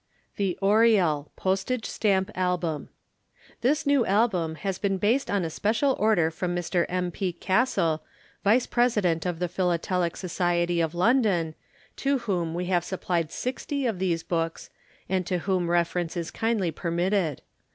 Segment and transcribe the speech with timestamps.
[0.37, 2.89] THE ORIEL Postage Stamp Album.
[3.61, 6.87] This new album has been based on a special order from Mr.
[6.89, 7.11] M.
[7.11, 7.31] P.
[7.31, 8.01] CASTLE,
[8.43, 11.53] Vice President of the Philatelic Society of London,
[11.97, 14.71] to whom we have supplied 60 of these books,
[15.07, 17.43] and to whom reference is kindly permitted.